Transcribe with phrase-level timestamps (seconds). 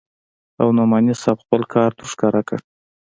[0.61, 2.59] او نعماني صاحب خپل کارت ورښکاره کړ.